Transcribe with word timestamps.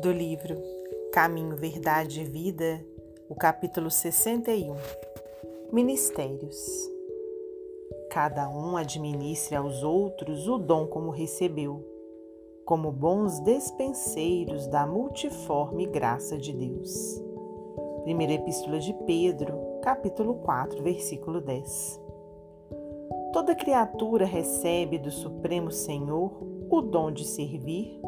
do 0.00 0.10
livro 0.10 0.56
Caminho, 1.12 1.56
Verdade 1.56 2.22
e 2.22 2.24
Vida, 2.24 2.82
o 3.28 3.34
capítulo 3.34 3.90
61 3.90 4.74
Ministérios. 5.70 6.56
Cada 8.08 8.48
um 8.48 8.78
administre 8.78 9.54
aos 9.54 9.82
outros 9.82 10.48
o 10.48 10.56
dom 10.56 10.86
como 10.86 11.10
recebeu, 11.10 11.84
como 12.64 12.90
bons 12.90 13.40
despenseiros 13.40 14.66
da 14.68 14.86
multiforme 14.86 15.84
graça 15.84 16.38
de 16.38 16.54
Deus. 16.54 17.22
Primeira 18.04 18.32
Epístola 18.32 18.78
de 18.78 18.94
Pedro, 19.04 19.80
capítulo 19.82 20.36
4, 20.36 20.82
versículo 20.82 21.42
10. 21.42 22.00
Toda 23.34 23.54
criatura 23.54 24.24
recebe 24.24 24.98
do 24.98 25.10
Supremo 25.10 25.70
Senhor 25.70 26.32
o 26.70 26.80
dom 26.80 27.12
de 27.12 27.26
servir 27.26 28.00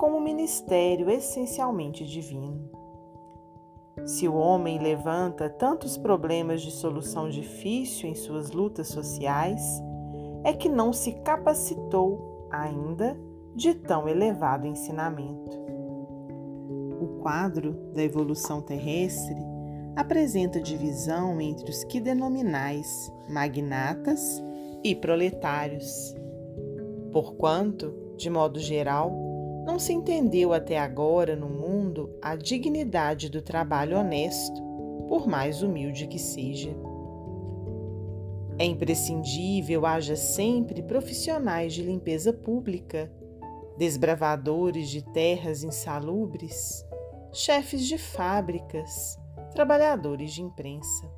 como 0.00 0.18
ministério 0.18 1.10
essencialmente 1.10 2.06
divino. 2.06 2.70
Se 4.06 4.26
o 4.26 4.34
homem 4.34 4.78
levanta 4.78 5.50
tantos 5.50 5.98
problemas 5.98 6.62
de 6.62 6.70
solução 6.70 7.28
difícil 7.28 8.08
em 8.08 8.14
suas 8.14 8.50
lutas 8.50 8.88
sociais, 8.88 9.60
é 10.42 10.54
que 10.54 10.70
não 10.70 10.90
se 10.90 11.12
capacitou 11.20 12.48
ainda 12.50 13.14
de 13.54 13.74
tão 13.74 14.08
elevado 14.08 14.66
ensinamento. 14.66 15.58
O 16.98 17.20
quadro 17.20 17.74
da 17.92 18.02
evolução 18.02 18.62
terrestre 18.62 19.36
apresenta 19.94 20.62
divisão 20.62 21.38
entre 21.42 21.70
os 21.70 21.84
que 21.84 22.00
denominais 22.00 23.12
magnatas 23.28 24.42
e 24.82 24.94
proletários. 24.94 26.14
Porquanto, 27.12 27.92
de 28.16 28.30
modo 28.30 28.58
geral, 28.58 29.29
não 29.64 29.78
se 29.78 29.92
entendeu 29.92 30.52
até 30.52 30.78
agora 30.78 31.36
no 31.36 31.48
mundo 31.48 32.10
a 32.22 32.34
dignidade 32.36 33.28
do 33.28 33.42
trabalho 33.42 33.98
honesto, 33.98 34.60
por 35.08 35.26
mais 35.26 35.62
humilde 35.62 36.06
que 36.06 36.18
seja. 36.18 36.74
É 38.58 38.64
imprescindível 38.64 39.86
haja 39.86 40.16
sempre 40.16 40.82
profissionais 40.82 41.72
de 41.72 41.82
limpeza 41.82 42.32
pública, 42.32 43.10
desbravadores 43.76 44.90
de 44.90 45.02
terras 45.02 45.64
insalubres, 45.64 46.84
chefes 47.32 47.86
de 47.86 47.96
fábricas, 47.96 49.18
trabalhadores 49.54 50.32
de 50.32 50.42
imprensa. 50.42 51.10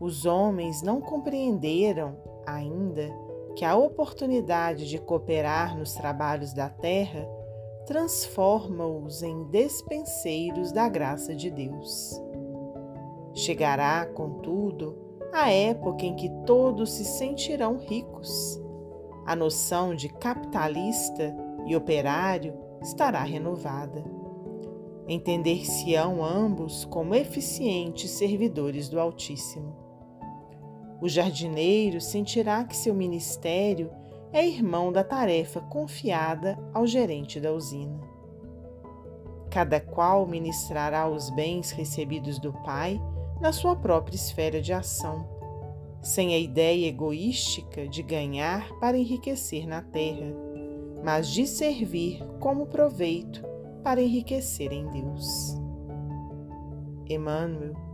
Os 0.00 0.26
homens 0.26 0.82
não 0.82 1.00
compreenderam 1.00 2.16
ainda 2.44 3.08
que 3.56 3.64
a 3.64 3.76
oportunidade 3.76 4.88
de 4.88 4.98
cooperar 4.98 5.76
nos 5.76 5.94
trabalhos 5.94 6.52
da 6.52 6.68
terra 6.68 7.26
transforma-os 7.86 9.22
em 9.22 9.44
despenseiros 9.44 10.72
da 10.72 10.88
graça 10.88 11.34
de 11.34 11.50
Deus. 11.50 12.20
Chegará, 13.34 14.06
contudo, 14.06 14.96
a 15.32 15.50
época 15.50 16.04
em 16.06 16.14
que 16.14 16.30
todos 16.46 16.92
se 16.92 17.04
sentirão 17.04 17.76
ricos. 17.76 18.60
A 19.26 19.34
noção 19.34 19.94
de 19.94 20.08
capitalista 20.08 21.34
e 21.66 21.74
operário 21.74 22.54
estará 22.82 23.22
renovada. 23.22 24.04
Entender-se-ão 25.08 26.24
ambos 26.24 26.84
como 26.86 27.14
eficientes 27.14 28.10
servidores 28.10 28.88
do 28.88 28.98
Altíssimo. 28.98 29.83
O 31.04 31.08
jardineiro 31.10 32.00
sentirá 32.00 32.64
que 32.64 32.74
seu 32.74 32.94
ministério 32.94 33.90
é 34.32 34.42
irmão 34.42 34.90
da 34.90 35.04
tarefa 35.04 35.60
confiada 35.60 36.58
ao 36.72 36.86
gerente 36.86 37.38
da 37.38 37.52
usina. 37.52 38.00
Cada 39.50 39.78
qual 39.78 40.26
ministrará 40.26 41.06
os 41.06 41.28
bens 41.28 41.72
recebidos 41.72 42.38
do 42.38 42.54
Pai 42.64 42.98
na 43.38 43.52
sua 43.52 43.76
própria 43.76 44.16
esfera 44.16 44.62
de 44.62 44.72
ação, 44.72 45.28
sem 46.00 46.34
a 46.34 46.38
ideia 46.38 46.88
egoística 46.88 47.86
de 47.86 48.02
ganhar 48.02 48.72
para 48.80 48.96
enriquecer 48.96 49.68
na 49.68 49.82
terra, 49.82 50.34
mas 51.04 51.28
de 51.28 51.46
servir 51.46 52.24
como 52.40 52.66
proveito 52.66 53.44
para 53.82 54.00
enriquecer 54.00 54.72
em 54.72 54.86
Deus. 54.86 55.54
Emmanuel 57.06 57.93